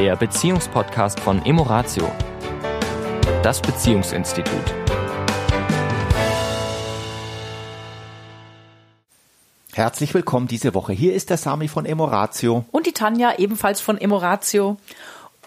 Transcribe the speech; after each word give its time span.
der 0.00 0.16
Beziehungspodcast 0.16 1.20
von 1.20 1.44
Emoratio, 1.44 2.10
das 3.42 3.60
Beziehungsinstitut. 3.60 4.74
Herzlich 9.72 10.14
willkommen 10.14 10.46
diese 10.48 10.72
Woche. 10.72 10.94
Hier 10.94 11.12
ist 11.12 11.28
der 11.28 11.36
Sami 11.36 11.68
von 11.68 11.84
Emoratio. 11.84 12.64
Und 12.70 12.86
die 12.86 12.92
Tanja 12.92 13.34
ebenfalls 13.36 13.82
von 13.82 13.98
Emoratio. 13.98 14.78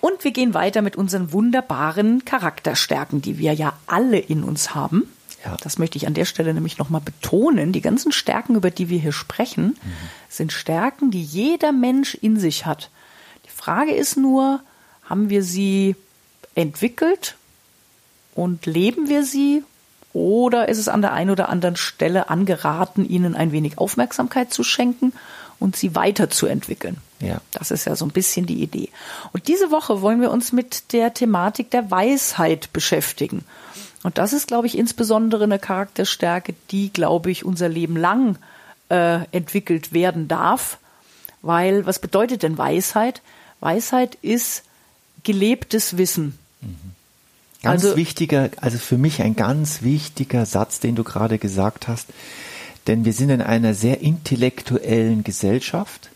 Und 0.01 0.23
wir 0.23 0.29
gehen 0.29 0.53
weiter 0.53 0.83
mit 0.83 0.97
unseren 0.97 1.33
wunderbaren 1.33 2.23
Charakterstärken, 2.23 3.23
die 3.23 3.39
wir 3.39 3.53
ja 3.53 3.73
alle 3.87 4.19
in 4.19 4.43
uns 4.43 4.75
haben. 4.75 5.11
Ja. 5.43 5.57
Das 5.63 5.79
möchte 5.79 5.97
ich 5.97 6.05
an 6.05 6.13
der 6.13 6.25
Stelle 6.25 6.53
nämlich 6.53 6.77
nochmal 6.77 7.01
betonen. 7.01 7.71
Die 7.71 7.81
ganzen 7.81 8.11
Stärken, 8.11 8.53
über 8.53 8.69
die 8.69 8.89
wir 8.89 8.99
hier 8.99 9.13
sprechen, 9.13 9.79
mhm. 9.83 9.93
sind 10.29 10.53
Stärken, 10.53 11.09
die 11.09 11.23
jeder 11.23 11.71
Mensch 11.71 12.13
in 12.13 12.39
sich 12.39 12.67
hat. 12.67 12.91
Die 13.63 13.65
Frage 13.65 13.93
ist 13.93 14.17
nur, 14.17 14.59
haben 15.05 15.29
wir 15.29 15.41
sie 15.41 15.95
entwickelt 16.53 17.37
und 18.35 18.65
leben 18.65 19.07
wir 19.07 19.23
sie 19.23 19.63
oder 20.11 20.67
ist 20.67 20.79
es 20.79 20.89
an 20.89 21.01
der 21.01 21.13
einen 21.13 21.29
oder 21.29 21.47
anderen 21.47 21.77
Stelle 21.77 22.29
angeraten, 22.29 23.07
ihnen 23.07 23.35
ein 23.35 23.53
wenig 23.53 23.77
Aufmerksamkeit 23.77 24.51
zu 24.51 24.65
schenken 24.65 25.13
und 25.59 25.77
sie 25.77 25.95
weiterzuentwickeln? 25.95 26.97
Ja. 27.21 27.39
Das 27.53 27.71
ist 27.71 27.85
ja 27.85 27.95
so 27.95 28.03
ein 28.03 28.11
bisschen 28.11 28.45
die 28.45 28.61
Idee. 28.61 28.89
Und 29.31 29.47
diese 29.47 29.71
Woche 29.71 30.01
wollen 30.01 30.19
wir 30.19 30.31
uns 30.31 30.51
mit 30.51 30.91
der 30.91 31.13
Thematik 31.13 31.71
der 31.71 31.89
Weisheit 31.89 32.73
beschäftigen. 32.73 33.45
Und 34.03 34.17
das 34.17 34.33
ist, 34.33 34.47
glaube 34.47 34.67
ich, 34.67 34.77
insbesondere 34.77 35.45
eine 35.45 35.57
Charakterstärke, 35.57 36.53
die, 36.69 36.91
glaube 36.91 37.31
ich, 37.31 37.45
unser 37.45 37.69
Leben 37.69 37.95
lang 37.95 38.37
äh, 38.89 39.21
entwickelt 39.31 39.93
werden 39.93 40.27
darf. 40.27 40.79
Weil, 41.41 41.85
was 41.85 41.99
bedeutet 41.99 42.43
denn 42.43 42.57
Weisheit? 42.57 43.21
Weisheit 43.63 44.17
ist 44.21 44.63
gelebtes 45.23 45.97
Wissen. 45.97 46.37
Mhm. 46.61 46.75
Ganz 47.61 47.85
also, 47.85 47.95
wichtiger, 47.95 48.49
also 48.57 48.77
für 48.77 48.97
mich 48.97 49.21
ein 49.21 49.37
ganz 49.37 49.83
wichtiger 49.83 50.45
Satz, 50.45 50.81
den 50.81 50.95
du 50.95 51.05
gerade 51.05 51.39
gesagt 51.39 51.87
hast. 51.87 52.07
Denn 52.87 53.05
wir 53.05 53.13
sind 53.13 53.29
in 53.29 53.41
einer 53.41 53.73
sehr 53.73 54.01
intellektuellen 54.01 55.23
Gesellschaft 55.23 56.09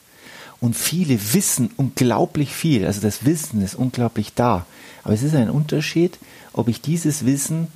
und 0.60 0.76
viele 0.76 1.34
wissen 1.34 1.72
unglaublich 1.78 2.52
viel. 2.52 2.86
Also 2.86 3.00
das 3.00 3.24
Wissen 3.24 3.62
ist 3.62 3.76
unglaublich 3.76 4.34
da. 4.34 4.66
Aber 5.06 5.14
es 5.14 5.24
ist 5.24 5.36
ein 5.36 5.50
Unterschied, 5.50 6.18
ob 6.52 6.68
ich 6.68 6.82
dieses 6.82 7.26
Wissen 7.26 7.70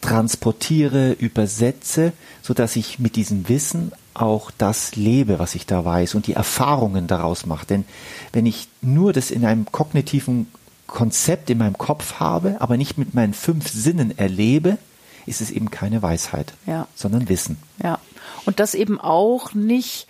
transportiere, 0.00 1.12
übersetze, 1.12 2.12
so 2.42 2.54
dass 2.54 2.74
ich 2.74 2.98
mit 2.98 3.14
diesem 3.14 3.48
Wissen 3.48 3.92
auch 4.14 4.50
das 4.50 4.96
lebe, 4.96 5.38
was 5.38 5.54
ich 5.54 5.66
da 5.66 5.84
weiß 5.84 6.14
und 6.14 6.26
die 6.26 6.34
Erfahrungen 6.34 7.06
daraus 7.06 7.46
mache. 7.46 7.66
Denn 7.66 7.84
wenn 8.32 8.46
ich 8.46 8.68
nur 8.80 9.12
das 9.12 9.30
in 9.30 9.44
einem 9.44 9.66
kognitiven 9.70 10.48
Konzept 10.86 11.48
in 11.50 11.58
meinem 11.58 11.78
Kopf 11.78 12.20
habe, 12.20 12.56
aber 12.60 12.76
nicht 12.76 12.98
mit 12.98 13.14
meinen 13.14 13.34
fünf 13.34 13.68
Sinnen 13.70 14.16
erlebe, 14.18 14.78
ist 15.26 15.40
es 15.40 15.50
eben 15.50 15.70
keine 15.70 16.02
Weisheit, 16.02 16.52
ja. 16.66 16.86
sondern 16.94 17.28
Wissen. 17.28 17.58
Ja. 17.82 17.98
Und 18.44 18.60
das 18.60 18.74
eben 18.74 19.00
auch 19.00 19.54
nicht 19.54 20.06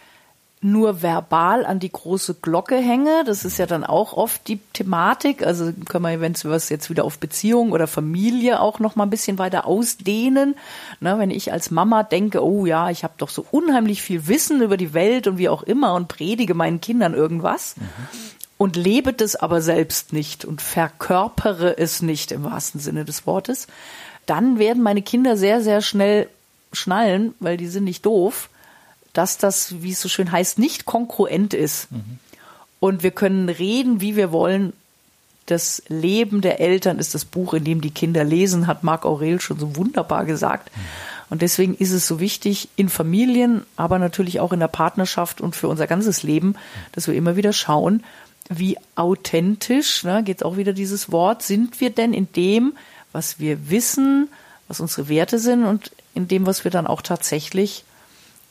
nur 0.65 1.03
verbal 1.03 1.67
an 1.67 1.81
die 1.81 1.91
große 1.91 2.35
Glocke 2.35 2.77
hänge. 2.77 3.25
Das 3.27 3.45
ist 3.45 3.59
ja 3.59 3.67
dann 3.67 3.83
auch 3.83 4.13
oft 4.13 4.47
die 4.47 4.59
Thematik. 4.73 5.45
Also 5.45 5.73
können 5.89 6.05
wir, 6.05 6.21
wenn 6.21 6.35
wir 6.37 6.51
es 6.53 6.69
jetzt 6.69 6.89
wieder 6.89 7.05
auf 7.05 7.19
Beziehung 7.19 7.73
oder 7.73 7.89
Familie 7.89 8.61
auch 8.61 8.79
noch 8.79 8.95
mal 8.95 9.05
ein 9.05 9.11
bisschen 9.11 9.39
weiter 9.39 9.67
ausdehnen. 9.67 10.55
Na, 11.01 11.19
wenn 11.19 11.31
ich 11.31 11.53
als 11.53 11.73
Mama 11.73 12.05
denke, 12.05 12.45
oh 12.45 12.65
ja, 12.65 12.91
ich 12.91 13.03
habe 13.03 13.15
doch 13.17 13.29
so 13.29 13.45
unheimlich 13.51 14.03
viel 14.03 14.29
Wissen 14.29 14.63
über 14.63 14.77
die 14.77 14.95
Welt 14.95 15.27
und 15.27 15.37
wie 15.37 15.49
auch 15.49 15.65
immer 15.65 15.95
und 15.95 16.07
predige 16.07 16.55
meinen 16.55 16.81
Kindern 16.81 17.15
irgendwas. 17.15 17.77
Mhm. 17.77 17.85
Und 18.57 18.77
lebe 18.77 19.13
das 19.13 19.35
aber 19.35 19.61
selbst 19.61 20.13
nicht 20.13 20.45
und 20.45 20.63
verkörpere 20.63 21.77
es 21.77 22.01
nicht 22.01 22.31
im 22.31 22.45
wahrsten 22.45 22.81
Sinne 22.81 23.05
des 23.05 23.27
Wortes, 23.27 23.67
dann 24.27 24.61
werden 24.61 24.85
meine 24.85 25.03
Kinder 25.03 25.37
sehr, 25.37 25.61
sehr 25.61 25.83
schnell 25.83 26.29
schnallen, 26.73 27.35
weil 27.41 27.57
die 27.57 27.67
sind 27.67 27.83
nicht 27.83 28.07
doof, 28.07 28.49
dass 29.13 29.39
das, 29.39 29.83
wie 29.83 29.93
es 29.93 30.01
so 30.01 30.09
schön 30.09 30.33
heißt, 30.33 30.59
nicht 30.59 30.85
konkurrent 30.85 31.55
ist. 31.55 31.91
Mhm. 31.93 32.19
Und 32.81 33.03
wir 33.03 33.11
können 33.11 33.49
reden, 33.49 34.01
wie 34.01 34.17
wir 34.17 34.33
wollen. 34.33 34.73
Das 35.47 35.83
Leben 35.89 36.41
der 36.41 36.61
Eltern 36.61 36.99
ist 36.99 37.15
das 37.15 37.25
Buch, 37.25 37.55
in 37.55 37.65
dem 37.65 37.81
die 37.81 37.91
Kinder 37.91 38.25
lesen, 38.25 38.67
hat 38.67 38.85
Marc 38.85 39.05
Aurel 39.05 39.41
schon 39.41 39.59
so 39.59 39.77
wunderbar 39.77 40.25
gesagt. 40.25 40.71
Mhm. 40.75 40.81
Und 41.33 41.41
deswegen 41.41 41.75
ist 41.75 41.93
es 41.93 42.07
so 42.07 42.21
wichtig 42.21 42.69
in 42.77 42.91
Familien, 42.91 43.63
aber 43.77 43.99
natürlich 43.99 44.39
auch 44.41 44.53
in 44.53 44.61
der 44.61 44.69
Partnerschaft 44.69 45.41
und 45.41 45.57
für 45.57 45.67
unser 45.67 45.87
ganzes 45.87 46.23
Leben, 46.23 46.57
dass 46.93 47.07
wir 47.07 47.15
immer 47.15 47.37
wieder 47.37 47.55
schauen, 47.55 48.05
wie 48.51 48.77
authentisch, 48.97 50.05
ne, 50.05 50.23
geht 50.23 50.45
auch 50.45 50.59
wieder 50.59 50.75
dieses 50.75 51.11
Wort, 51.11 51.43
sind 51.43 51.81
wir 51.81 51.89
denn 51.89 52.13
in 52.13 52.31
dem, 52.33 52.75
was 53.13 53.39
wir 53.39 53.71
wissen, 53.71 54.29
was 54.69 54.81
unsere 54.81 55.09
Werte 55.09 55.39
sind 55.39 55.65
und 55.65 55.91
in 56.15 56.29
dem, 56.29 56.45
was 56.45 56.65
wir 56.65 56.71
dann 56.71 56.87
auch 56.87 57.01
tatsächlich 57.01 57.85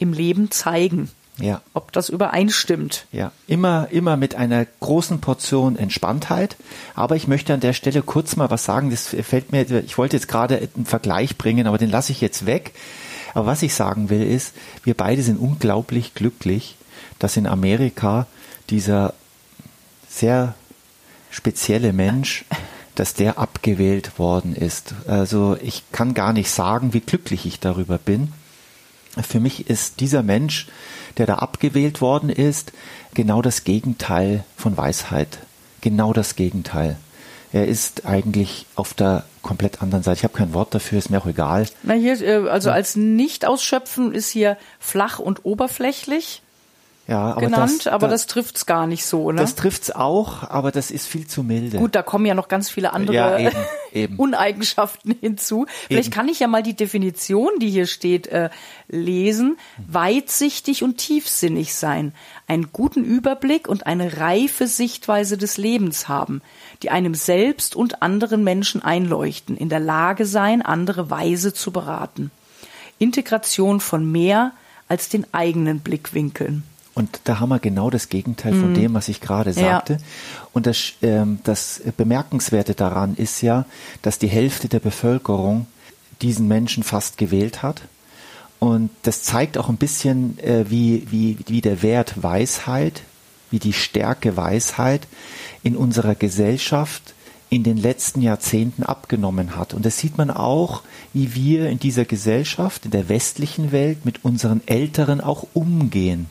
im 0.02 0.14
Leben 0.14 0.52
zeigen. 0.52 1.10
Ja. 1.38 1.62
Ob 1.74 1.92
das 1.92 2.10
übereinstimmt. 2.10 3.06
Ja, 3.12 3.32
immer, 3.48 3.88
immer 3.92 4.18
mit 4.18 4.36
einer 4.36 4.66
großen 4.80 5.22
Portion 5.22 5.78
Entspanntheit. 5.78 6.58
Aber 6.94 7.16
ich 7.16 7.28
möchte 7.28 7.54
an 7.54 7.62
der 7.62 7.74
Stelle 7.74 8.02
kurz 8.02 8.36
mal 8.36 8.50
was 8.50 8.66
sagen. 8.66 8.90
Das 8.90 9.08
fällt 9.08 9.52
mir, 9.52 9.70
ich 9.82 9.98
wollte 9.98 10.18
jetzt 10.18 10.28
gerade 10.28 10.70
einen 10.76 10.86
Vergleich 10.86 11.38
bringen, 11.38 11.68
aber 11.68 11.78
den 11.78 11.90
lasse 11.90 12.12
ich 12.12 12.22
jetzt 12.22 12.46
weg. 12.46 12.74
Aber 13.34 13.46
was 13.46 13.64
ich 13.64 13.74
sagen 13.74 14.10
will 14.10 14.24
ist, 14.24 14.54
wir 14.84 14.94
beide 14.94 15.24
sind 15.24 15.40
unglaublich 15.40 16.14
glücklich, 16.14 16.76
dass 17.18 17.38
in 17.38 17.48
Amerika 17.48 18.28
dieser 18.70 19.14
sehr 20.10 20.54
spezielle 21.30 21.94
Mensch, 21.94 22.46
dass 22.96 23.14
der 23.14 23.40
abgewählt 23.40 24.20
worden 24.20 24.54
ist. 24.54 24.94
Also 25.08 25.58
ich 25.62 25.84
kann 25.92 26.14
gar 26.14 26.34
nicht 26.34 26.52
sagen, 26.52 26.94
wie 26.94 27.00
glücklich 27.00 27.46
ich 27.46 27.60
darüber 27.60 27.98
bin 27.98 28.34
für 29.22 29.40
mich 29.40 29.70
ist 29.70 30.00
dieser 30.00 30.24
Mensch, 30.24 30.68
der 31.18 31.26
da 31.26 31.36
abgewählt 31.36 32.02
worden 32.02 32.30
ist, 32.30 32.72
genau 33.14 33.42
das 33.42 33.64
Gegenteil 33.64 34.44
von 34.56 34.78
Weisheit. 34.78 35.40
Genau 35.82 36.14
das 36.14 36.36
Gegenteil. 36.36 36.98
Er 37.54 37.68
ist 37.68 38.06
eigentlich 38.06 38.66
auf 38.76 38.94
der 38.94 39.26
komplett 39.42 39.82
anderen 39.82 40.04
Seite. 40.04 40.20
Ich 40.20 40.24
habe 40.24 40.38
kein 40.38 40.54
Wort 40.54 40.74
dafür, 40.74 41.00
ist 41.00 41.10
mir 41.10 41.20
auch 41.20 41.26
egal. 41.26 41.66
Na 41.84 41.96
hier, 41.96 42.22
äh, 42.22 42.50
also 42.50 42.72
als 42.72 42.96
Nicht-Ausschöpfen 42.96 44.14
ist 44.14 44.30
hier 44.30 44.58
flach 44.80 45.20
und 45.20 45.44
oberflächlich 45.44 46.42
ja, 47.12 47.34
aber 47.34 47.42
genannt, 47.42 47.88
das, 47.88 47.88
aber 47.88 48.08
da, 48.08 48.14
das 48.14 48.26
trifft's 48.26 48.66
gar 48.66 48.88
nicht 48.88 49.06
so, 49.06 49.34
ne? 49.34 49.42
Das 49.42 49.56
trifft's 49.56 49.92
auch, 49.92 50.50
aber 50.50 50.72
das 50.72 50.92
ist 50.92 51.08
viel 51.08 51.28
zu 51.28 51.44
milde. 51.44 51.78
Gut, 51.78 51.94
da 51.94 52.04
kommen 52.04 52.26
ja 52.26 52.34
noch 52.34 52.48
ganz 52.48 52.70
viele 52.70 52.94
andere 52.94 53.14
ja, 53.14 53.38
eben, 53.38 53.58
eben. 53.92 54.16
Uneigenschaften 54.16 55.18
hinzu. 55.20 55.66
Vielleicht 55.88 56.08
eben. 56.08 56.16
kann 56.16 56.30
ich 56.30 56.40
ja 56.40 56.48
mal 56.48 56.64
die 56.64 56.74
Definition, 56.74 57.52
die 57.60 57.70
hier 57.70 57.86
steht, 57.86 58.28
äh, 58.28 58.50
lesen. 58.88 59.58
Weitsichtig 59.86 60.84
und 60.84 61.00
tiefsinnig 61.00 61.76
sein, 61.76 62.14
einen 62.48 62.72
guten 62.72 63.04
Überblick 63.04 63.68
und 63.68 63.88
eine 63.88 64.20
reife 64.20 64.66
Sichtweise 64.66 65.38
des 65.38 65.58
Lebens 65.58 66.08
haben, 66.08 66.42
die 66.82 66.92
einem 66.92 67.14
selbst 67.14 67.76
und 67.76 68.02
anderen 68.02 68.46
Menschen 68.46 68.82
einleuchten, 68.84 69.58
in 69.58 69.68
der 69.68 69.82
Lage 69.82 70.26
sein, 70.26 70.62
andere 70.62 71.10
weise 71.10 71.54
zu 71.54 71.72
beraten. 71.72 72.32
Integration 73.00 73.82
von 73.82 74.10
mehr 74.10 74.54
als 74.88 75.10
den 75.10 75.26
eigenen 75.34 75.82
Blickwinkeln. 75.82 76.64
Und 77.02 77.22
da 77.24 77.40
haben 77.40 77.50
wir 77.50 77.58
genau 77.58 77.90
das 77.90 78.10
Gegenteil 78.10 78.54
von 78.54 78.70
mhm. 78.70 78.76
dem, 78.76 78.94
was 78.94 79.08
ich 79.08 79.22
gerade 79.22 79.54
sagte. 79.54 79.94
Ja. 79.94 80.00
Und 80.54 80.68
das, 80.68 80.94
ähm, 81.02 81.40
das 81.44 81.82
Bemerkenswerte 81.98 82.76
daran 82.76 83.16
ist 83.16 83.42
ja, 83.42 83.66
dass 84.04 84.20
die 84.20 84.28
Hälfte 84.28 84.68
der 84.68 84.80
Bevölkerung 84.80 85.66
diesen 86.22 86.48
Menschen 86.48 86.84
fast 86.84 87.18
gewählt 87.18 87.64
hat. 87.64 87.82
Und 88.60 88.92
das 89.02 89.24
zeigt 89.24 89.58
auch 89.58 89.68
ein 89.68 89.78
bisschen, 89.78 90.38
äh, 90.38 90.66
wie, 90.70 91.08
wie, 91.10 91.40
wie 91.48 91.62
der 91.62 91.82
Wert 91.82 92.22
Weisheit, 92.22 93.02
wie 93.50 93.58
die 93.58 93.74
Stärke 93.74 94.38
Weisheit 94.38 95.08
in 95.64 95.76
unserer 95.76 96.14
Gesellschaft 96.14 97.16
in 97.50 97.64
den 97.64 97.78
letzten 97.78 98.22
Jahrzehnten 98.22 98.84
abgenommen 98.84 99.56
hat. 99.56 99.74
Und 99.74 99.88
das 99.88 99.98
sieht 99.98 100.20
man 100.20 100.30
auch, 100.30 100.84
wie 101.14 101.34
wir 101.34 101.68
in 101.68 101.80
dieser 101.80 102.06
Gesellschaft, 102.06 102.86
in 102.86 102.92
der 102.92 103.10
westlichen 103.10 103.72
Welt 103.72 104.06
mit 104.06 104.24
unseren 104.24 104.62
Älteren 104.68 105.20
auch 105.20 105.48
umgehen. 105.56 106.30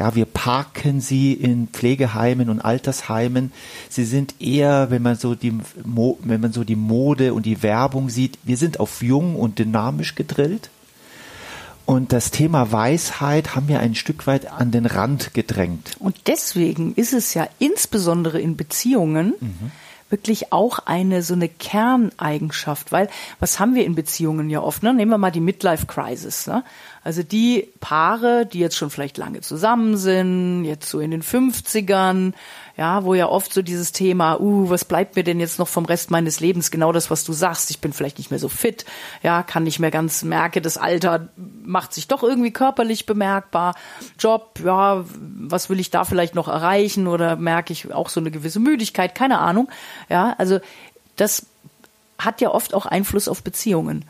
Ja, 0.00 0.14
wir 0.14 0.24
parken 0.24 1.02
sie 1.02 1.34
in 1.34 1.68
Pflegeheimen 1.68 2.48
und 2.48 2.62
Altersheimen. 2.62 3.52
Sie 3.90 4.06
sind 4.06 4.40
eher, 4.40 4.90
wenn 4.90 5.02
man 5.02 5.16
so 5.16 5.34
die, 5.34 5.52
wenn 5.74 6.40
man 6.40 6.54
so 6.54 6.64
die 6.64 6.74
Mode 6.74 7.34
und 7.34 7.44
die 7.44 7.62
Werbung 7.62 8.08
sieht, 8.08 8.38
wir 8.42 8.56
sind 8.56 8.80
auf 8.80 9.02
jung 9.02 9.36
und 9.36 9.58
dynamisch 9.58 10.14
gedrillt. 10.14 10.70
Und 11.84 12.14
das 12.14 12.30
Thema 12.30 12.72
Weisheit 12.72 13.54
haben 13.54 13.68
wir 13.68 13.80
ein 13.80 13.94
Stück 13.94 14.26
weit 14.26 14.50
an 14.50 14.70
den 14.70 14.86
Rand 14.86 15.34
gedrängt. 15.34 15.96
Und 15.98 16.16
deswegen 16.28 16.94
ist 16.94 17.12
es 17.12 17.34
ja 17.34 17.46
insbesondere 17.58 18.40
in 18.40 18.56
Beziehungen 18.56 19.34
mhm. 19.38 19.70
wirklich 20.08 20.50
auch 20.50 20.78
eine 20.78 21.22
so 21.22 21.34
eine 21.34 21.50
Kerneigenschaft, 21.50 22.90
weil 22.90 23.10
was 23.38 23.60
haben 23.60 23.74
wir 23.74 23.84
in 23.84 23.96
Beziehungen 23.96 24.48
ja 24.48 24.62
oft? 24.62 24.82
Ne? 24.82 24.94
Nehmen 24.94 25.10
wir 25.10 25.18
mal 25.18 25.30
die 25.30 25.40
Midlife 25.40 25.84
Crisis. 25.84 26.46
Ne? 26.46 26.64
Also 27.02 27.22
die 27.22 27.66
Paare, 27.80 28.44
die 28.44 28.58
jetzt 28.58 28.76
schon 28.76 28.90
vielleicht 28.90 29.16
lange 29.16 29.40
zusammen 29.40 29.96
sind, 29.96 30.66
jetzt 30.66 30.90
so 30.90 31.00
in 31.00 31.10
den 31.10 31.22
50ern, 31.22 32.34
ja, 32.76 33.04
wo 33.04 33.14
ja 33.14 33.26
oft 33.26 33.54
so 33.54 33.62
dieses 33.62 33.92
Thema, 33.92 34.38
uh, 34.38 34.68
was 34.68 34.84
bleibt 34.84 35.16
mir 35.16 35.24
denn 35.24 35.40
jetzt 35.40 35.58
noch 35.58 35.68
vom 35.68 35.86
Rest 35.86 36.10
meines 36.10 36.40
Lebens? 36.40 36.70
Genau 36.70 36.92
das, 36.92 37.10
was 37.10 37.24
du 37.24 37.32
sagst. 37.32 37.70
Ich 37.70 37.80
bin 37.80 37.94
vielleicht 37.94 38.18
nicht 38.18 38.30
mehr 38.30 38.38
so 38.38 38.50
fit, 38.50 38.84
ja, 39.22 39.42
kann 39.42 39.62
nicht 39.64 39.78
mehr 39.78 39.90
ganz 39.90 40.22
merke, 40.24 40.60
das 40.60 40.76
Alter 40.76 41.30
macht 41.64 41.94
sich 41.94 42.06
doch 42.06 42.22
irgendwie 42.22 42.50
körperlich 42.50 43.06
bemerkbar. 43.06 43.76
Job, 44.18 44.60
ja, 44.62 45.02
was 45.38 45.70
will 45.70 45.80
ich 45.80 45.90
da 45.90 46.04
vielleicht 46.04 46.34
noch 46.34 46.48
erreichen 46.48 47.06
oder 47.06 47.36
merke 47.36 47.72
ich 47.72 47.94
auch 47.94 48.10
so 48.10 48.20
eine 48.20 48.30
gewisse 48.30 48.60
Müdigkeit? 48.60 49.14
Keine 49.14 49.38
Ahnung. 49.38 49.70
Ja, 50.10 50.34
also 50.36 50.60
das 51.16 51.46
hat 52.18 52.42
ja 52.42 52.50
oft 52.50 52.74
auch 52.74 52.84
Einfluss 52.84 53.26
auf 53.26 53.42
Beziehungen. 53.42 54.04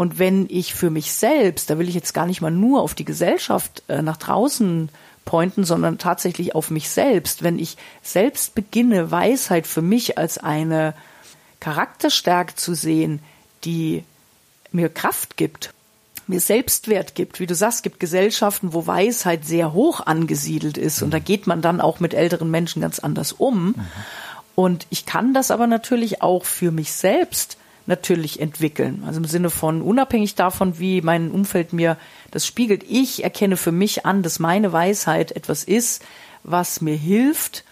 Und 0.00 0.18
wenn 0.18 0.46
ich 0.48 0.72
für 0.72 0.88
mich 0.88 1.12
selbst, 1.12 1.68
da 1.68 1.78
will 1.78 1.86
ich 1.86 1.94
jetzt 1.94 2.14
gar 2.14 2.24
nicht 2.24 2.40
mal 2.40 2.50
nur 2.50 2.80
auf 2.80 2.94
die 2.94 3.04
Gesellschaft 3.04 3.82
äh, 3.86 4.00
nach 4.00 4.16
draußen 4.16 4.88
pointen, 5.26 5.64
sondern 5.64 5.98
tatsächlich 5.98 6.54
auf 6.54 6.70
mich 6.70 6.88
selbst, 6.88 7.42
wenn 7.42 7.58
ich 7.58 7.76
selbst 8.02 8.54
beginne, 8.54 9.10
Weisheit 9.10 9.66
für 9.66 9.82
mich 9.82 10.16
als 10.16 10.38
eine 10.38 10.94
Charakterstärke 11.60 12.54
zu 12.54 12.72
sehen, 12.72 13.20
die 13.64 14.02
mir 14.72 14.88
Kraft 14.88 15.36
gibt, 15.36 15.74
mir 16.26 16.40
Selbstwert 16.40 17.14
gibt. 17.14 17.38
Wie 17.38 17.46
du 17.46 17.54
sagst, 17.54 17.82
gibt 17.82 18.00
Gesellschaften, 18.00 18.72
wo 18.72 18.86
Weisheit 18.86 19.44
sehr 19.44 19.74
hoch 19.74 20.00
angesiedelt 20.00 20.78
ist 20.78 21.02
und 21.02 21.10
da 21.10 21.18
geht 21.18 21.46
man 21.46 21.60
dann 21.60 21.78
auch 21.82 22.00
mit 22.00 22.14
älteren 22.14 22.50
Menschen 22.50 22.80
ganz 22.80 23.00
anders 23.00 23.32
um. 23.32 23.66
Mhm. 23.66 23.74
Und 24.54 24.86
ich 24.88 25.04
kann 25.04 25.34
das 25.34 25.50
aber 25.50 25.66
natürlich 25.66 26.22
auch 26.22 26.46
für 26.46 26.70
mich 26.70 26.90
selbst 26.94 27.58
natürlich 27.90 28.40
entwickeln. 28.40 29.02
Also 29.06 29.18
im 29.18 29.26
Sinne 29.26 29.50
von 29.50 29.82
unabhängig 29.82 30.34
davon, 30.34 30.78
wie 30.78 31.02
mein 31.02 31.30
Umfeld 31.30 31.74
mir 31.74 31.98
das 32.30 32.46
spiegelt. 32.46 32.84
Ich 32.88 33.22
erkenne 33.22 33.58
für 33.58 33.72
mich 33.72 34.06
an, 34.06 34.22
dass 34.22 34.38
meine 34.38 34.72
Weisheit 34.72 35.32
etwas 35.32 35.64
ist, 35.64 36.02
was 36.42 36.80
mir 36.80 36.96
hilft, 36.96 37.64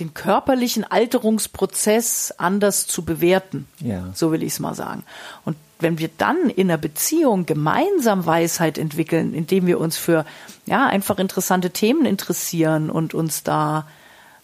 den 0.00 0.14
körperlichen 0.14 0.84
Alterungsprozess 0.84 2.32
anders 2.38 2.86
zu 2.86 3.04
bewerten. 3.04 3.68
Ja. 3.80 4.10
So 4.14 4.32
will 4.32 4.42
ich 4.42 4.54
es 4.54 4.60
mal 4.60 4.74
sagen. 4.74 5.04
Und 5.44 5.56
wenn 5.78 5.98
wir 5.98 6.08
dann 6.16 6.48
in 6.48 6.70
einer 6.70 6.78
Beziehung 6.78 7.46
gemeinsam 7.46 8.26
Weisheit 8.26 8.78
entwickeln, 8.78 9.34
indem 9.34 9.66
wir 9.66 9.78
uns 9.78 9.96
für 9.96 10.24
ja 10.66 10.86
einfach 10.86 11.18
interessante 11.18 11.70
Themen 11.70 12.06
interessieren 12.06 12.90
und 12.90 13.14
uns 13.14 13.42
da 13.42 13.86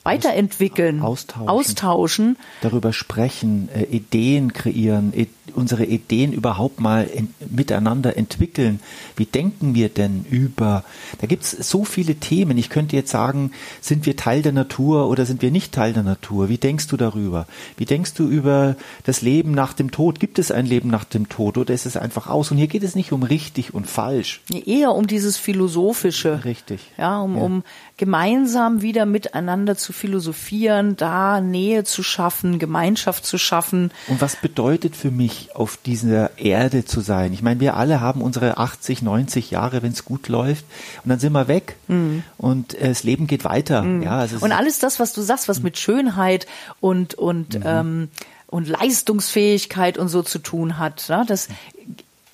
weiterentwickeln, 0.03 1.03
austauschen, 1.03 1.49
austauschen. 1.49 2.37
darüber 2.63 2.93
sprechen, 2.93 3.69
äh, 3.75 3.85
Ideen 3.85 4.53
kreieren, 4.53 5.13
unsere 5.55 5.85
Ideen 5.85 6.33
überhaupt 6.33 6.81
mal 6.81 7.05
in, 7.05 7.35
miteinander 7.51 8.17
entwickeln. 8.17 8.81
Wie 9.17 9.27
denken 9.27 9.75
wir 9.75 9.89
denn 9.89 10.25
über? 10.29 10.85
Da 11.21 11.27
gibt 11.27 11.45
es 11.45 11.51
so 11.51 11.85
viele 11.85 12.17
Themen. 12.17 12.59
Ich 12.59 12.71
könnte 12.71 12.97
jetzt 12.97 13.11
sagen, 13.11 13.53
sind 13.81 14.07
wir 14.07 14.17
Teil 14.17 14.43
der 14.43 14.53
Natur 14.53 15.09
oder 15.09 15.27
sind 15.27 15.43
wir 15.43 15.51
nicht 15.51 15.73
Teil 15.73 15.93
der 15.93 16.03
Natur? 16.03 16.49
Wie 16.49 16.59
denkst 16.59 16.89
du 16.89 16.97
darüber? 16.97 17.47
Wie 17.77 17.85
denkst 17.85 18.15
du 18.15 18.29
über 18.29 18.77
das 19.05 19.23
Leben 19.23 19.53
nach 19.53 19.73
dem 19.73 19.91
Tod? 19.91 20.21
Gibt 20.21 20.39
es 20.39 20.51
ein 20.51 20.67
Leben 20.67 20.89
nach 20.89 21.05
dem 21.05 21.29
Tod 21.29 21.59
oder 21.59 21.75
ist 21.75 21.87
es 21.87 21.97
einfach 21.97 22.27
aus? 22.27 22.51
Und 22.51 22.59
hier 22.59 22.69
geht 22.69 22.83
es 22.83 22.95
nicht 22.95 23.13
um 23.13 23.23
richtig 23.23 23.75
und 23.75 23.89
falsch. 23.89 24.41
Eher 24.67 24.93
um 24.93 25.07
dieses 25.07 25.37
philosophische. 25.37 26.45
Richtig. 26.45 26.81
Ja, 26.97 27.21
um, 27.21 27.37
ja. 27.37 27.43
um 27.43 27.63
gemeinsam 27.97 28.83
wieder 28.83 29.07
miteinander 29.07 29.77
zu 29.77 29.90
philosophieren, 29.93 30.97
da 30.97 31.41
Nähe 31.41 31.85
zu 31.85 32.03
schaffen, 32.03 32.59
Gemeinschaft 32.59 33.25
zu 33.25 33.39
schaffen. 33.39 33.91
Und 34.09 34.21
was 34.21 34.37
bedeutet 34.37 34.97
für 34.97 35.11
mich, 35.11 35.51
auf 35.55 35.79
dieser 35.85 36.39
Erde 36.39 36.85
zu 36.85 37.01
sein? 37.01 37.33
Ich 37.33 37.43
meine, 37.43 37.61
wir 37.61 37.77
alle 37.77 38.01
haben 38.01 38.23
unsere 38.23 38.59
80, 38.59 39.03
90 39.03 39.51
Jahre, 39.51 39.83
wenn 39.83 39.93
es 39.93 40.05
gut 40.05 40.29
läuft, 40.29 40.65
und 41.05 41.11
dann 41.11 41.19
sind 41.19 41.33
wir 41.33 41.49
weg 41.49 41.77
mhm. 41.89 42.23
und 42.39 42.75
äh, 42.75 42.89
das 42.89 43.03
Leben 43.03 43.27
geht 43.27 43.45
weiter. 43.45 43.83
Mhm. 43.83 44.03
Ja, 44.03 44.19
also 44.19 44.39
und 44.39 44.53
alles 44.53 44.79
das, 44.79 45.01
was 45.01 45.13
du 45.13 45.23
sagst, 45.23 45.49
was 45.49 45.63
mit 45.63 45.79
Schönheit 45.79 46.47
und 46.81 47.15
und 47.15 47.55
mhm. 47.55 47.63
ähm, 47.65 48.09
und 48.47 48.69
Leistungsfähigkeit 48.69 49.97
und 49.97 50.09
so 50.09 50.23
zu 50.23 50.41
tun 50.41 50.79
hat, 50.79 51.09
ne? 51.09 51.25
das 51.27 51.49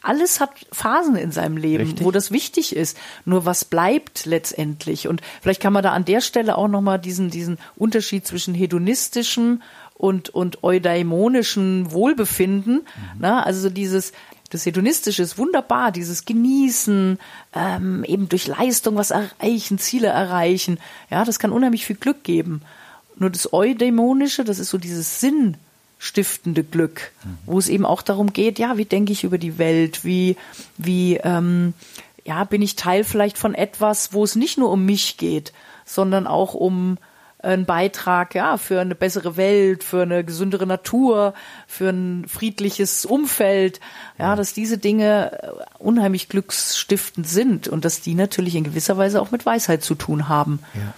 alles 0.07 0.41
hat 0.41 0.51
Phasen 0.73 1.17
in 1.17 1.33
seinem 1.33 1.57
Leben, 1.57 1.85
Richtig. 1.85 2.05
wo 2.05 2.11
das 2.11 2.31
wichtig 2.31 2.75
ist. 2.75 2.97
Nur 3.25 3.45
was 3.45 3.65
bleibt 3.65 4.27
letztendlich? 4.27 5.09
Und 5.09 5.21
vielleicht 5.41 5.61
kann 5.61 5.73
man 5.73 5.83
da 5.83 5.93
an 5.93 6.05
der 6.05 6.21
Stelle 6.21 6.57
auch 6.57 6.69
nochmal 6.69 6.99
diesen, 6.99 7.31
diesen 7.31 7.59
Unterschied 7.77 8.27
zwischen 8.27 8.55
hedonistischem 8.55 9.63
und, 9.95 10.29
und 10.31 10.63
eudaimonischen 10.63 11.91
Wohlbefinden, 11.91 12.87
mhm. 13.15 13.21
ne? 13.21 13.45
also 13.45 13.71
dieses, 13.71 14.13
das 14.51 14.67
Hedonistische 14.67 15.23
ist 15.23 15.39
wunderbar, 15.39 15.91
dieses 15.91 16.25
Genießen, 16.25 17.19
ähm, 17.55 18.05
eben 18.05 18.29
durch 18.29 18.47
Leistung 18.47 18.97
was 18.97 19.11
erreichen, 19.11 19.79
Ziele 19.79 20.09
erreichen. 20.09 20.79
Ja, 21.11 21.25
das 21.25 21.39
kann 21.39 21.53
unheimlich 21.53 21.87
viel 21.87 21.97
Glück 21.97 22.23
geben. 22.23 22.63
Nur 23.19 23.31
das 23.31 23.53
Eudämonische, 23.53 24.45
das 24.45 24.59
ist 24.59 24.69
so 24.69 24.79
dieses 24.79 25.21
Sinn, 25.21 25.57
stiftende 25.99 26.63
Glück, 26.63 27.13
mhm. 27.25 27.39
wo 27.47 27.59
es 27.59 27.69
eben 27.69 27.87
auch 27.87 28.03
darum 28.03 28.33
geht, 28.33 28.59
ja, 28.59 28.77
wie 28.77 28.85
denke 28.85 29.13
ich 29.13 29.25
über 29.25 29.39
die 29.39 29.59
Welt, 29.59 30.05
wie, 30.05 30.37
wie, 30.77 31.17
ähm, 31.17 31.75
ja, 32.25 32.45
bin 32.45 32.63
ich 32.63 32.77
Teil 32.77 33.05
vielleicht 33.05 33.39
von 33.39 33.55
etwas, 33.55 34.13
wo 34.13 34.25
es 34.25 34.37
nicht 34.37 34.59
nur 34.59 34.71
um 34.71 34.85
mich 34.85 35.17
geht, 35.17 35.53
sondern 35.85 36.27
auch 36.27 36.55
um 36.55 36.99
einen 37.39 37.65
Beitrag, 37.65 38.35
ja, 38.35 38.57
für 38.57 38.81
eine 38.81 38.95
bessere 38.95 39.37
Welt, 39.37 39.85
für 39.85 40.03
eine 40.03 40.25
gesündere 40.25 40.67
Natur, 40.67 41.35
für 41.67 41.91
ein 41.91 42.27
friedliches 42.27 43.05
Umfeld, 43.05 43.81
ja, 44.19 44.35
dass 44.37 44.53
diese 44.53 44.79
Dinge 44.79 45.33
äh, 45.43 45.49
unheimlich 45.79 46.29
glücksstiftend 46.29 47.29
sind 47.29 47.69
und 47.69 47.85
dass 47.85 48.01
die 48.01 48.15
natürlich 48.15 48.57
in 48.57 48.65
gewisser 48.65 48.97
Weise 48.97 49.21
auch 49.21 49.31
mit 49.31 49.47
Weisheit 49.47 49.83
zu 49.83 49.95
tun 49.95 50.29
haben. 50.29 50.61
Ja. 50.75 50.95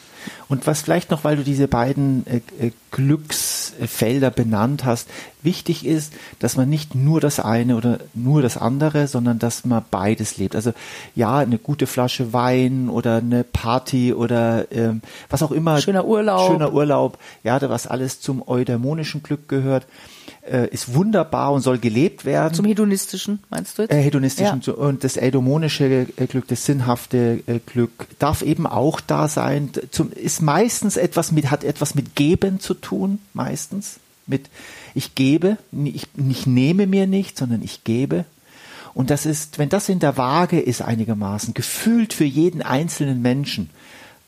Und 0.49 0.67
was 0.67 0.83
vielleicht 0.83 1.11
noch, 1.11 1.25
weil 1.25 1.37
du 1.37 1.43
diese 1.43 1.69
beiden 1.69 2.27
äh, 2.27 2.41
äh, 2.59 2.71
Glücksfelder 2.91 4.31
benannt 4.31 4.85
hast, 4.85 5.09
wichtig 5.43 5.85
ist, 5.85 6.15
dass 6.39 6.56
man 6.56 6.71
nicht 6.71 6.95
nur 6.95 7.21
das 7.21 7.39
eine 7.39 7.77
oder 7.77 7.99
nur 8.15 8.41
das 8.41 8.56
andere, 8.56 9.09
sondern 9.09 9.39
dass 9.39 9.67
man 9.67 9.85
beides 9.91 10.39
lebt. 10.39 10.56
Also 10.56 10.73
ja, 11.15 11.39
eine 11.39 11.59
gute 11.59 11.87
Flasche 11.87 12.33
Wein 12.33 12.89
oder 12.89 13.17
eine 13.17 13.45
Party 13.45 14.15
oder 14.15 14.73
ähm, 14.73 15.03
was 15.29 15.43
auch 15.43 15.53
immer. 15.53 15.81
Schöner 15.81 16.06
Urlaub. 16.06 16.50
Schöner 16.50 16.73
Urlaub, 16.73 17.19
ja, 17.45 17.61
was 17.69 17.87
alles 17.87 18.21
zum 18.21 18.43
eudämonischen 18.47 19.23
Glück 19.23 19.49
gehört 19.49 19.87
äh, 20.49 20.69
ist 20.69 20.95
wunderbar 20.95 21.53
und 21.53 21.61
soll 21.61 21.79
gelebt 21.79 22.25
werden. 22.25 22.55
Zum 22.55 22.65
hedonistischen, 22.65 23.41
meinst 23.50 23.79
du 23.79 23.83
jetzt? 23.83 23.93
Äh, 23.93 24.03
hedonistischen 24.03 24.62
ja. 24.65 24.73
und 24.73 25.05
das 25.05 25.17
eudaimonische 25.17 26.06
äh, 26.17 26.27
Glück, 26.27 26.49
das 26.49 26.65
sinnhafte 26.65 27.43
Glück 27.67 27.91
darf 28.19 28.43
eben 28.43 28.67
auch 28.67 29.00
da 29.00 29.29
sein. 29.29 29.71
Zum, 29.91 30.12
ist 30.12 30.38
meistens 30.40 30.96
etwas 30.96 31.32
mit, 31.32 31.50
hat 31.50 31.64
etwas 31.64 31.95
mit 31.95 32.14
Geben 32.14 32.61
zu 32.61 32.75
tun, 32.75 33.21
meistens. 33.35 34.00
Mit 34.26 34.49
ich 34.95 35.14
gebe, 35.14 35.57
ich, 35.73 36.07
ich 36.28 36.47
nehme 36.47 36.87
mir 36.87 37.07
nicht, 37.07 37.38
sondern 37.38 37.62
ich 37.62 37.85
gebe. 37.85 38.25
Und 38.95 39.11
das 39.11 39.26
ist, 39.26 39.59
wenn 39.59 39.68
das 39.68 39.88
in 39.88 40.00
der 40.00 40.16
Waage 40.16 40.61
ist 40.61 40.83
einigermaßen, 40.83 41.54
gefühlt 41.54 42.12
für 42.12 42.25
jeden 42.25 42.62
einzelnen 42.62 43.23
Menschen, 43.23 43.71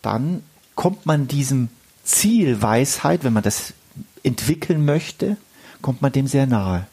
dann 0.03 0.43
kommt 0.75 1.07
man 1.07 1.29
diesem 1.29 1.69
Ziel 2.05 2.63
Weisheit, 2.63 3.25
wenn 3.25 3.33
man 3.33 3.43
das 3.43 3.75
entwickeln 4.23 4.85
möchte, 4.85 5.37
kommt 5.83 6.03
man 6.03 6.13
dem 6.13 6.27
sehr 6.27 6.47
nahe. 6.47 6.87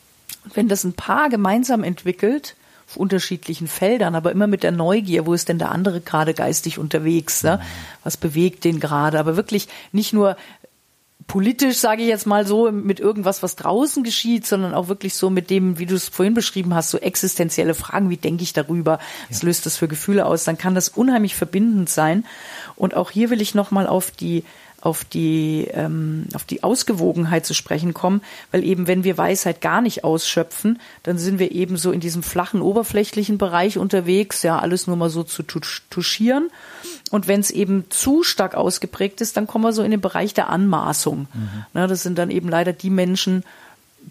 Wenn 0.53 0.67
das 0.67 0.83
ein 0.83 0.93
Paar 0.93 1.29
gemeinsam 1.29 1.83
entwickelt, 1.83 2.55
auf 2.87 2.95
unterschiedlichen 2.95 3.67
Feldern, 3.67 4.15
aber 4.15 4.31
immer 4.31 4.47
mit 4.47 4.63
der 4.63 4.71
Neugier, 4.71 5.25
wo 5.25 5.33
ist 5.33 5.49
denn 5.49 5.59
der 5.59 5.71
andere 5.71 5.99
gerade 5.99 6.33
geistig 6.33 6.79
unterwegs, 6.79 7.43
ne? 7.43 7.61
was 8.03 8.15
bewegt 8.15 8.63
den 8.63 8.79
gerade, 8.79 9.19
aber 9.19 9.35
wirklich 9.35 9.67
nicht 9.91 10.13
nur 10.13 10.37
politisch, 11.27 11.77
sage 11.77 12.01
ich 12.03 12.07
jetzt 12.07 12.25
mal 12.25 12.47
so, 12.47 12.71
mit 12.71 13.01
irgendwas, 13.01 13.43
was 13.43 13.57
draußen 13.57 14.03
geschieht, 14.03 14.47
sondern 14.47 14.73
auch 14.73 14.87
wirklich 14.87 15.13
so 15.15 15.29
mit 15.29 15.49
dem, 15.49 15.77
wie 15.77 15.85
du 15.85 15.95
es 15.95 16.07
vorhin 16.07 16.33
beschrieben 16.33 16.73
hast, 16.73 16.89
so 16.89 16.97
existenzielle 16.97 17.73
Fragen, 17.73 18.09
wie 18.09 18.17
denke 18.17 18.43
ich 18.43 18.53
darüber, 18.53 18.99
was 19.29 19.43
löst 19.43 19.65
das 19.65 19.75
für 19.75 19.89
Gefühle 19.89 20.25
aus, 20.25 20.45
dann 20.45 20.57
kann 20.57 20.73
das 20.73 20.87
unheimlich 20.87 21.35
verbindend 21.35 21.89
sein. 21.89 22.25
Und 22.77 22.95
auch 22.95 23.11
hier 23.11 23.29
will 23.29 23.41
ich 23.41 23.53
nochmal 23.53 23.87
auf 23.87 24.11
die 24.11 24.45
auf 24.81 25.03
die, 25.03 25.67
ähm, 25.73 26.25
auf 26.33 26.43
die 26.43 26.63
Ausgewogenheit 26.63 27.45
zu 27.45 27.53
sprechen 27.53 27.93
kommen, 27.93 28.21
weil 28.51 28.63
eben 28.63 28.87
wenn 28.87 29.03
wir 29.03 29.17
Weisheit 29.17 29.59
gar 29.59 29.81
nicht 29.81 30.03
ausschöpfen, 30.03 30.79
dann 31.03 31.17
sind 31.17 31.39
wir 31.39 31.51
eben 31.51 31.77
so 31.77 31.91
in 31.91 31.99
diesem 31.99 32.21
flachen, 32.21 32.61
oberflächlichen 32.61 33.37
Bereich 33.37 33.77
unterwegs, 33.77 34.43
ja, 34.43 34.59
alles 34.59 34.85
nur 34.87 34.95
mal 34.95 35.09
so 35.09 35.23
zu 35.23 35.43
touchieren. 35.43 36.49
Und 37.09 37.27
wenn 37.27 37.39
es 37.39 37.51
eben 37.51 37.85
zu 37.89 38.23
stark 38.23 38.55
ausgeprägt 38.55 39.21
ist, 39.21 39.37
dann 39.37 39.47
kommen 39.47 39.63
wir 39.63 39.73
so 39.73 39.81
in 39.81 39.91
den 39.91 40.01
Bereich 40.01 40.33
der 40.33 40.49
Anmaßung. 40.49 41.27
Mhm. 41.33 41.65
Na, 41.73 41.87
das 41.87 42.03
sind 42.03 42.17
dann 42.17 42.29
eben 42.29 42.49
leider 42.49 42.73
die 42.73 42.89
Menschen, 42.89 43.43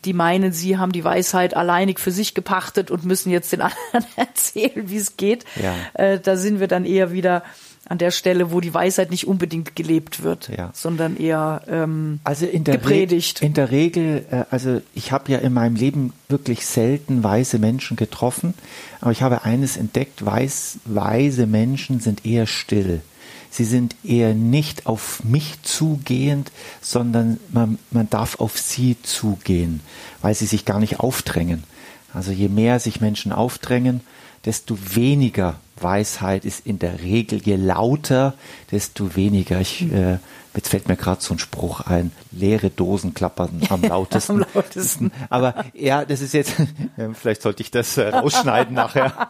die 0.05 0.13
meinen, 0.13 0.53
sie 0.53 0.79
haben 0.79 0.93
die 0.93 1.05
Weisheit 1.05 1.55
alleinig 1.57 1.99
für 1.99 2.11
sich 2.11 2.35
gepachtet 2.35 2.91
und 2.91 3.05
müssen 3.05 3.31
jetzt 3.31 3.53
den 3.53 3.61
anderen 3.63 4.07
erzählen, 4.17 4.89
wie 4.91 4.97
es 4.97 5.17
geht. 5.17 5.45
Ja. 5.63 5.75
Äh, 5.95 6.21
da 6.21 6.37
sind 6.37 6.61
wir 6.61 6.69
dann 6.69 6.85
eher 6.85 7.13
wieder 7.13 7.43
an 7.89 7.99
der 7.99 8.11
Stelle, 8.11 8.51
wo 8.51 8.61
die 8.61 8.75
Weisheit 8.75 9.11
nicht 9.11 9.27
unbedingt 9.27 9.77
gelebt 9.77 10.23
wird, 10.23 10.49
ja. 10.49 10.71
sondern 10.75 11.17
eher 11.17 11.63
ähm, 11.69 12.21
also 12.25 12.45
in 12.45 12.65
der 12.65 12.79
gepredigt. 12.79 13.41
Re 13.41 13.47
in 13.47 13.55
der 13.55 13.71
Regel, 13.71 14.25
äh, 14.31 14.45
also 14.51 14.83
ich 14.95 15.13
habe 15.13 15.31
ja 15.31 15.39
in 15.39 15.53
meinem 15.53 15.77
Leben 15.77 16.13
wirklich 16.29 16.67
selten 16.67 17.23
weise 17.23 17.59
Menschen 17.59 17.97
getroffen, 17.97 18.55
aber 19.01 19.13
ich 19.13 19.23
habe 19.23 19.45
eines 19.45 19.77
entdeckt, 19.77 20.25
weiß, 20.25 20.81
weise 20.85 21.47
Menschen 21.47 22.01
sind 22.01 22.27
eher 22.27 22.47
still. 22.47 23.03
Sie 23.51 23.65
sind 23.65 23.95
eher 24.05 24.35
nicht 24.35 24.87
auf 24.87 25.23
mich 25.25 25.63
zugehend, 25.63 26.51
sondern 26.83 27.39
man, 27.53 27.79
man 27.91 28.11
darf 28.11 28.41
auf 28.41 28.59
sie 28.59 28.97
zugehen, 29.03 29.81
weil 30.21 30.35
sie 30.35 30.47
sich 30.47 30.65
gar 30.65 30.81
nicht 30.81 31.01
aufdrängen. 31.01 31.65
Also 32.13 32.33
je 32.33 32.49
mehr 32.49 32.81
sich 32.81 33.01
Menschen 33.01 33.33
aufdrängen, 33.33 34.01
desto 34.45 34.77
weniger 34.95 35.57
Weisheit 35.81 36.45
ist 36.45 36.67
in 36.67 36.79
der 36.79 37.01
Regel, 37.03 37.41
je 37.43 37.57
lauter, 37.57 38.35
desto 38.71 39.15
weniger. 39.15 39.61
Ich, 39.61 39.83
äh, 39.93 40.19
jetzt 40.55 40.69
fällt 40.69 40.89
mir 40.89 40.97
gerade 40.97 41.21
so 41.21 41.35
ein 41.35 41.39
Spruch 41.39 41.83
ein, 41.83 42.13
leere 42.33 42.71
Dosen 42.71 43.13
klappern 43.13 43.61
am 43.69 43.83
lautesten. 43.83 44.43
am 44.43 44.47
lautesten. 44.55 45.13
Aber 45.29 45.67
ja, 45.75 46.07
das 46.07 46.23
ist 46.23 46.33
jetzt, 46.33 46.55
vielleicht 47.13 47.43
sollte 47.43 47.63
ich 47.63 47.71
das 47.71 47.99
äh, 47.99 48.09
rausschneiden 48.09 48.75
nachher. 48.75 49.29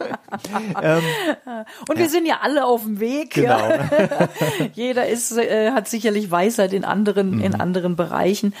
ähm, 0.81 1.03
Und 1.89 1.97
wir 1.97 2.05
ja. 2.05 2.09
sind 2.09 2.25
ja 2.25 2.39
alle 2.41 2.65
auf 2.65 2.83
dem 2.83 3.01
Weg. 3.01 3.31
Genau. 3.31 3.69
Ja. 3.69 3.89
Jeder 4.73 5.07
ist, 5.07 5.33
äh, 5.37 5.71
hat 5.71 5.89
sicherlich 5.89 6.31
Weisheit 6.31 6.71
in 6.71 6.85
anderen, 6.85 7.35
mhm. 7.35 7.43
in 7.43 7.55
anderen 7.55 7.97
Bereichen. 7.97 8.53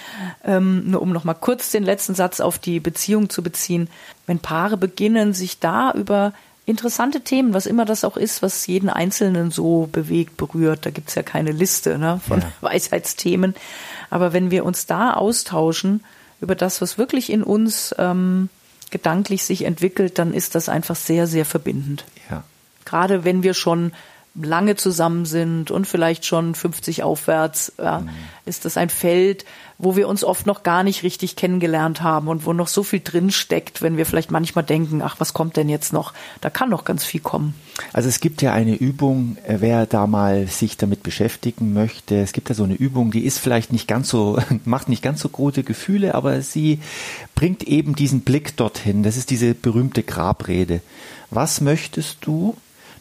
Ähm, 0.43 0.91
nur 0.91 1.01
um 1.01 1.13
nochmal 1.13 1.35
kurz 1.35 1.71
den 1.71 1.83
letzten 1.83 2.15
Satz 2.15 2.41
auf 2.41 2.59
die 2.59 2.81
Beziehung 2.81 3.29
zu 3.29 3.41
beziehen. 3.41 3.89
Wenn 4.25 4.39
Paare 4.39 4.75
beginnen, 4.75 5.33
sich 5.33 5.59
da 5.59 5.93
über 5.93 6.33
interessante 6.67 7.21
Themen, 7.21 7.53
was 7.53 7.65
immer 7.65 7.85
das 7.85 8.03
auch 8.03 8.17
ist, 8.17 8.41
was 8.41 8.67
jeden 8.67 8.89
Einzelnen 8.89 9.51
so 9.51 9.87
bewegt, 9.89 10.35
berührt. 10.35 10.85
Da 10.85 10.91
gibt's 10.91 11.15
ja 11.15 11.23
keine 11.23 11.51
Liste 11.51 11.97
ne, 11.97 12.19
von 12.27 12.41
ja. 12.41 12.51
Weisheitsthemen. 12.61 13.55
Aber 14.09 14.33
wenn 14.33 14.51
wir 14.51 14.65
uns 14.65 14.85
da 14.85 15.13
austauschen 15.13 16.03
über 16.41 16.55
das, 16.55 16.81
was 16.81 16.97
wirklich 16.97 17.31
in 17.31 17.41
uns 17.41 17.95
ähm, 17.97 18.49
gedanklich 18.91 19.43
sich 19.43 19.63
entwickelt, 19.63 20.19
dann 20.19 20.33
ist 20.33 20.55
das 20.55 20.67
einfach 20.67 20.97
sehr, 20.97 21.25
sehr 21.25 21.45
verbindend. 21.45 22.03
Ja. 22.29 22.43
Gerade 22.83 23.23
wenn 23.23 23.43
wir 23.43 23.53
schon 23.53 23.93
lange 24.41 24.75
zusammen 24.75 25.25
sind 25.25 25.71
und 25.71 25.87
vielleicht 25.87 26.25
schon 26.25 26.55
50 26.55 27.03
aufwärts, 27.03 27.73
ja, 27.77 27.99
mhm. 27.99 28.09
ist 28.45 28.65
das 28.65 28.77
ein 28.77 28.89
Feld, 28.89 29.45
wo 29.79 29.95
wir 29.95 30.07
uns 30.07 30.23
oft 30.23 30.47
noch 30.47 30.63
gar 30.63 30.83
nicht 30.83 31.03
richtig 31.03 31.35
kennengelernt 31.35 32.01
haben 32.01 32.27
und 32.27 32.45
wo 32.45 32.53
noch 32.53 32.67
so 32.67 32.81
viel 32.83 32.99
drin 32.99 33.29
steckt, 33.29 33.81
wenn 33.81 33.97
wir 33.97 34.05
vielleicht 34.05 34.31
manchmal 34.31 34.63
denken, 34.63 35.01
ach, 35.03 35.15
was 35.19 35.33
kommt 35.33 35.55
denn 35.55 35.69
jetzt 35.69 35.93
noch? 35.93 36.13
Da 36.41 36.49
kann 36.49 36.69
noch 36.69 36.83
ganz 36.83 37.05
viel 37.05 37.21
kommen. 37.21 37.53
Also 37.93 38.09
es 38.09 38.19
gibt 38.19 38.41
ja 38.41 38.53
eine 38.53 38.75
Übung, 38.75 39.37
äh, 39.45 39.57
wer 39.59 39.85
da 39.85 40.07
mal 40.07 40.47
sich 40.47 40.77
damit 40.77 41.03
beschäftigen 41.03 41.73
möchte. 41.73 42.19
Es 42.19 42.33
gibt 42.33 42.49
ja 42.49 42.55
so 42.55 42.63
eine 42.63 42.73
Übung, 42.73 43.11
die 43.11 43.23
ist 43.23 43.37
vielleicht 43.37 43.71
nicht 43.71 43.87
ganz 43.87 44.09
so, 44.09 44.39
macht 44.65 44.89
nicht 44.89 45.03
ganz 45.03 45.21
so 45.21 45.29
gute 45.29 45.63
Gefühle, 45.63 46.15
aber 46.15 46.41
sie 46.41 46.79
bringt 47.35 47.63
eben 47.63 47.95
diesen 47.95 48.21
Blick 48.21 48.57
dorthin. 48.57 49.03
Das 49.03 49.15
ist 49.15 49.29
diese 49.29 49.53
berühmte 49.53 50.01
Grabrede. 50.01 50.81
Was 51.29 51.61
möchtest 51.61 52.17
du, 52.21 52.55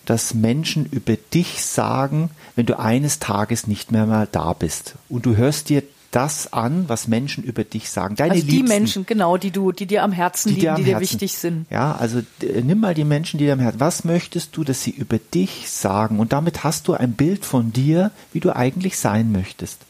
dass 0.06 0.34
Menschen 0.34 0.86
über 0.86 1.16
dich 1.16 1.62
sagen, 1.62 2.30
wenn 2.54 2.66
du 2.66 2.78
eines 2.78 3.18
Tages 3.18 3.66
nicht 3.66 3.92
mehr 3.92 4.06
mal 4.06 4.28
da 4.30 4.52
bist. 4.54 4.94
Und 5.08 5.26
du 5.26 5.36
hörst 5.36 5.68
dir 5.68 5.82
das 6.10 6.52
an, 6.52 6.88
was 6.88 7.08
Menschen 7.08 7.44
über 7.44 7.64
dich 7.64 7.90
sagen. 7.90 8.16
Deine 8.16 8.32
also 8.32 8.46
die 8.46 8.52
Liebsten, 8.52 8.68
Menschen, 8.68 9.06
genau, 9.06 9.36
die 9.36 9.50
du, 9.50 9.72
die 9.72 9.86
dir 9.86 10.02
am 10.02 10.12
Herzen 10.12 10.48
die 10.48 10.54
liegen, 10.54 10.66
dir 10.66 10.74
die 10.76 10.84
dir 10.84 10.90
Herzen, 10.92 11.02
wichtig 11.02 11.32
sind. 11.34 11.66
Ja, 11.68 11.94
also 11.94 12.22
nimm 12.40 12.80
mal 12.80 12.94
die 12.94 13.04
Menschen, 13.04 13.36
die 13.38 13.44
dir 13.44 13.52
am 13.52 13.60
Herzen. 13.60 13.80
Was 13.80 14.04
möchtest 14.04 14.56
du, 14.56 14.64
dass 14.64 14.82
sie 14.82 14.92
über 14.92 15.18
dich 15.18 15.70
sagen? 15.70 16.18
Und 16.18 16.32
damit 16.32 16.64
hast 16.64 16.88
du 16.88 16.94
ein 16.94 17.12
Bild 17.12 17.44
von 17.44 17.72
dir, 17.72 18.12
wie 18.32 18.40
du 18.40 18.54
eigentlich 18.54 18.96
sein 18.96 19.30
möchtest. 19.30 19.80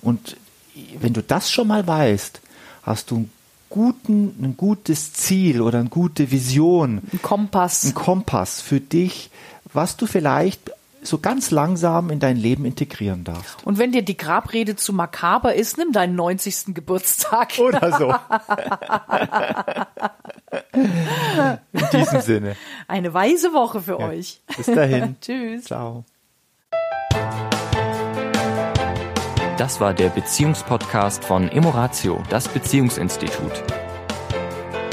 Und 0.00 0.36
wenn 1.00 1.12
du 1.12 1.22
das 1.22 1.50
schon 1.50 1.68
mal 1.68 1.86
weißt, 1.86 2.40
hast 2.82 3.10
du 3.10 3.16
einen 3.16 3.30
guten, 3.68 4.34
ein 4.42 4.56
gutes 4.56 5.12
Ziel 5.12 5.60
oder 5.60 5.78
eine 5.80 5.90
gute 5.90 6.30
Vision. 6.30 7.02
Ein 7.12 7.22
Kompass. 7.22 7.84
Ein 7.84 7.94
Kompass 7.94 8.60
für 8.60 8.80
dich, 8.80 9.30
was 9.72 9.96
du 9.96 10.06
vielleicht 10.06 10.72
so 11.02 11.18
ganz 11.18 11.50
langsam 11.50 12.10
in 12.10 12.20
dein 12.20 12.36
Leben 12.36 12.64
integrieren 12.64 13.24
darfst. 13.24 13.64
Und 13.64 13.78
wenn 13.78 13.92
dir 13.92 14.02
die 14.02 14.16
Grabrede 14.16 14.76
zu 14.76 14.92
makaber 14.92 15.54
ist, 15.54 15.78
nimm 15.78 15.92
deinen 15.92 16.16
90. 16.16 16.74
Geburtstag. 16.74 17.52
Oder 17.58 17.96
so. 17.96 18.14
in 21.72 21.86
diesem 21.92 22.20
Sinne. 22.20 22.56
Eine 22.88 23.14
weise 23.14 23.52
Woche 23.52 23.80
für 23.80 24.00
ja. 24.00 24.08
euch. 24.08 24.40
Bis 24.56 24.66
dahin. 24.66 25.16
Tschüss. 25.20 25.64
Ciao. 25.64 26.04
Das 29.56 29.80
war 29.80 29.94
der 29.94 30.08
Beziehungspodcast 30.10 31.24
von 31.24 31.48
Emoratio, 31.48 32.22
das 32.28 32.48
Beziehungsinstitut. 32.48 33.64